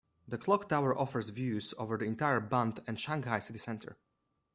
[0.27, 3.97] The clock tower offers views over the entire Bund and Shanghai city centre.